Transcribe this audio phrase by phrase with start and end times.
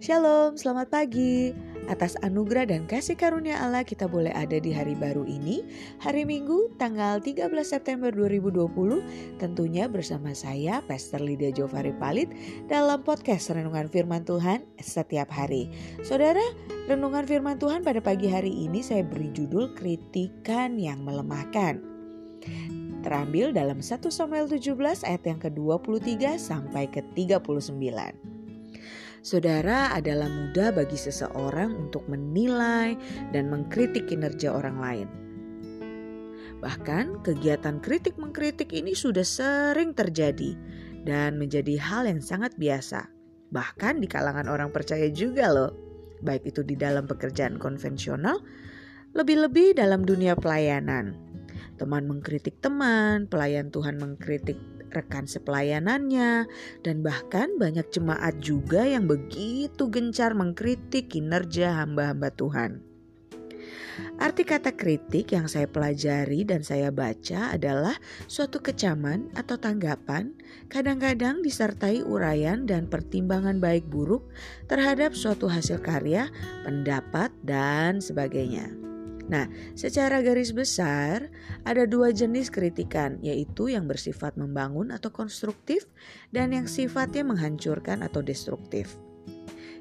[0.00, 1.52] Shalom, selamat pagi.
[1.84, 5.60] Atas anugerah dan kasih karunia Allah kita boleh ada di hari baru ini,
[6.00, 8.72] hari Minggu tanggal 13 September 2020,
[9.36, 12.32] tentunya bersama saya Pastor Lydia Jovari Palit
[12.64, 15.68] dalam podcast Renungan Firman Tuhan setiap hari.
[16.00, 16.48] Saudara,
[16.88, 21.76] Renungan Firman Tuhan pada pagi hari ini saya beri judul kritikan yang melemahkan.
[23.04, 28.29] Terambil dalam 1 Samuel 17 ayat yang ke-23 sampai ke-39.
[29.20, 32.96] Saudara adalah mudah bagi seseorang untuk menilai
[33.36, 35.08] dan mengkritik kinerja orang lain.
[36.64, 40.56] Bahkan kegiatan kritik-mengkritik ini sudah sering terjadi
[41.04, 43.12] dan menjadi hal yang sangat biasa.
[43.52, 45.72] Bahkan di kalangan orang percaya juga loh.
[46.24, 48.40] Baik itu di dalam pekerjaan konvensional,
[49.12, 51.16] lebih-lebih dalam dunia pelayanan.
[51.76, 54.56] Teman mengkritik teman, pelayan Tuhan mengkritik
[54.90, 56.50] rekan sepelayanannya,
[56.84, 62.90] dan bahkan banyak jemaat juga yang begitu gencar mengkritik kinerja hamba-hamba Tuhan.
[64.20, 67.96] Arti kata kritik yang saya pelajari dan saya baca adalah
[68.28, 70.36] suatu kecaman atau tanggapan,
[70.68, 74.28] kadang-kadang disertai uraian dan pertimbangan baik buruk
[74.68, 76.28] terhadap suatu hasil karya,
[76.64, 78.89] pendapat, dan sebagainya.
[79.28, 81.28] Nah, secara garis besar
[81.66, 85.84] ada dua jenis kritikan, yaitu yang bersifat membangun atau konstruktif
[86.32, 88.96] dan yang sifatnya menghancurkan atau destruktif.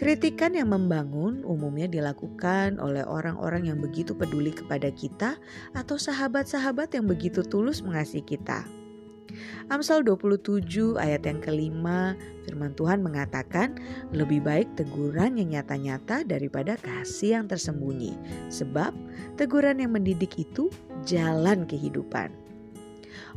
[0.00, 5.36] Kritikan yang membangun umumnya dilakukan oleh orang-orang yang begitu peduli kepada kita
[5.76, 8.64] atau sahabat-sahabat yang begitu tulus mengasihi kita.
[9.70, 13.78] Amsal 27 ayat yang kelima firman Tuhan mengatakan
[14.10, 18.18] lebih baik teguran yang nyata-nyata daripada kasih yang tersembunyi.
[18.50, 18.90] Sebab
[19.38, 20.74] teguran yang mendidik itu
[21.06, 22.34] jalan kehidupan.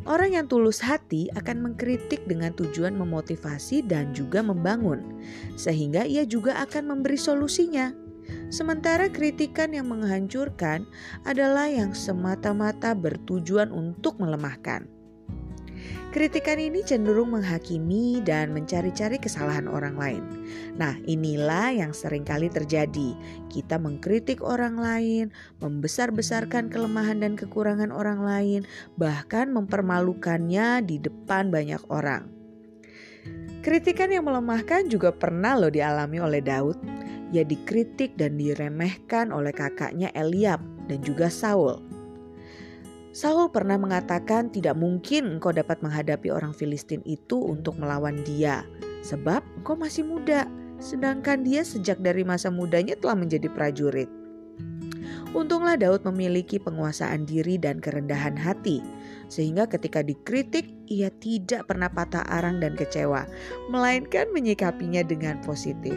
[0.10, 5.06] Orang yang tulus hati akan mengkritik dengan tujuan memotivasi dan juga membangun,
[5.54, 7.94] sehingga ia juga akan memberi solusinya.
[8.50, 10.90] Sementara kritikan yang menghancurkan
[11.30, 14.93] adalah yang semata-mata bertujuan untuk melemahkan.
[16.14, 20.24] Kritikan ini cenderung menghakimi dan mencari-cari kesalahan orang lain.
[20.78, 23.18] Nah, inilah yang sering kali terjadi.
[23.50, 28.62] Kita mengkritik orang lain, membesar-besarkan kelemahan dan kekurangan orang lain,
[28.94, 32.30] bahkan mempermalukannya di depan banyak orang.
[33.64, 36.78] Kritikan yang melemahkan juga pernah loh dialami oleh Daud.
[37.34, 41.93] Ia dikritik dan diremehkan oleh kakaknya Eliab dan juga Saul.
[43.14, 48.66] Saul pernah mengatakan tidak mungkin engkau dapat menghadapi orang Filistin itu untuk melawan dia,
[49.06, 50.50] sebab engkau masih muda,
[50.82, 54.10] sedangkan dia sejak dari masa mudanya telah menjadi prajurit.
[55.38, 58.82] Untunglah Daud memiliki penguasaan diri dan kerendahan hati,
[59.30, 63.30] sehingga ketika dikritik ia tidak pernah patah arang dan kecewa,
[63.70, 65.94] melainkan menyikapinya dengan positif.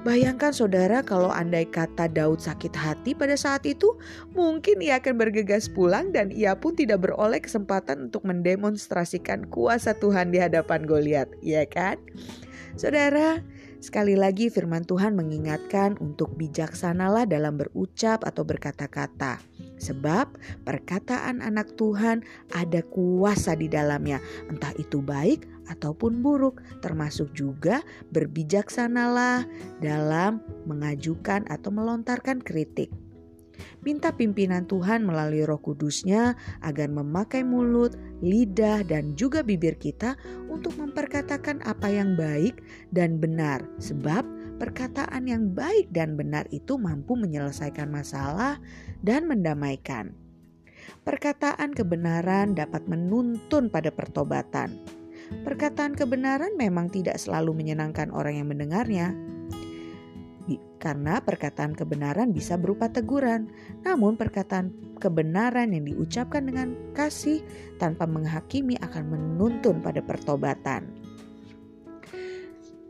[0.00, 4.00] Bayangkan saudara kalau andai kata Daud sakit hati pada saat itu,
[4.32, 10.32] mungkin ia akan bergegas pulang dan ia pun tidak beroleh kesempatan untuk mendemonstrasikan kuasa Tuhan
[10.32, 12.00] di hadapan Goliat, ya kan?
[12.80, 13.44] Saudara,
[13.80, 19.40] sekali lagi firman Tuhan mengingatkan untuk bijaksanalah dalam berucap atau berkata-kata.
[19.80, 20.36] Sebab
[20.68, 22.20] perkataan anak Tuhan
[22.52, 24.20] ada kuasa di dalamnya,
[24.52, 27.80] entah itu baik ataupun buruk, termasuk juga
[28.12, 29.48] berbijaksanalah
[29.80, 32.92] dalam mengajukan atau melontarkan kritik.
[33.80, 40.20] Minta pimpinan Tuhan melalui roh kudusnya agar memakai mulut, lidah, dan juga bibir kita
[40.52, 42.60] untuk memperkatakan apa yang baik
[42.92, 43.64] dan benar.
[43.80, 44.28] Sebab
[44.60, 48.60] perkataan yang baik dan benar itu mampu menyelesaikan masalah
[49.00, 50.12] dan mendamaikan.
[51.00, 54.76] Perkataan kebenaran dapat menuntun pada pertobatan.
[55.40, 59.14] Perkataan kebenaran memang tidak selalu menyenangkan orang yang mendengarnya,
[60.80, 63.52] karena perkataan kebenaran bisa berupa teguran.
[63.84, 67.44] Namun, perkataan kebenaran yang diucapkan dengan kasih
[67.76, 70.88] tanpa menghakimi akan menuntun pada pertobatan.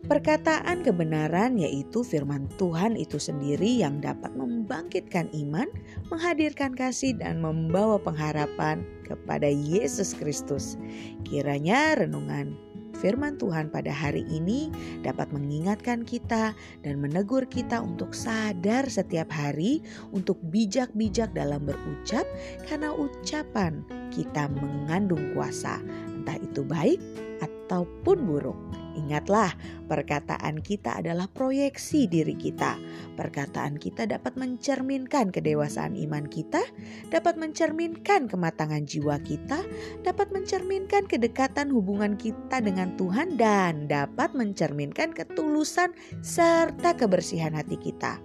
[0.01, 5.69] Perkataan kebenaran yaitu firman Tuhan itu sendiri yang dapat membangkitkan iman,
[6.09, 10.81] menghadirkan kasih dan membawa pengharapan kepada Yesus Kristus.
[11.29, 12.57] Kiranya renungan
[13.01, 14.69] firman Tuhan pada hari ini
[15.01, 16.53] dapat mengingatkan kita
[16.85, 19.81] dan menegur kita untuk sadar setiap hari
[20.13, 22.29] untuk bijak-bijak dalam berucap
[22.69, 23.81] karena ucapan
[24.13, 25.81] kita mengandung kuasa,
[26.13, 27.01] entah itu baik
[27.41, 28.80] ataupun buruk.
[28.97, 29.55] Ingatlah,
[29.87, 32.79] perkataan kita adalah proyeksi diri kita.
[33.15, 36.63] Perkataan kita dapat mencerminkan kedewasaan iman kita,
[37.11, 39.63] dapat mencerminkan kematangan jiwa kita,
[40.03, 48.19] dapat mencerminkan kedekatan hubungan kita dengan Tuhan, dan dapat mencerminkan ketulusan serta kebersihan hati kita.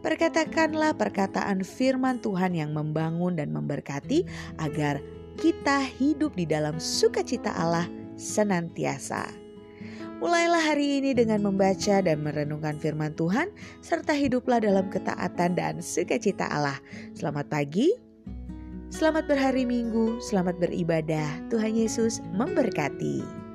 [0.00, 4.24] Perkatakanlah perkataan firman Tuhan yang membangun dan memberkati
[4.56, 4.96] agar
[5.36, 7.84] kita hidup di dalam sukacita Allah
[8.16, 9.49] senantiasa.
[10.20, 13.48] Mulailah hari ini dengan membaca dan merenungkan firman Tuhan,
[13.80, 16.76] serta hiduplah dalam ketaatan dan sukacita Allah.
[17.16, 17.88] Selamat pagi,
[18.92, 21.48] selamat berhari Minggu, selamat beribadah.
[21.48, 23.49] Tuhan Yesus memberkati.